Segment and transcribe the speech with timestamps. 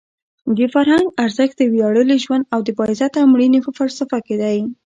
[0.57, 4.59] د فرهنګ ارزښت د ویاړلي ژوند او د باعزته مړینې په فلسفه کې دی.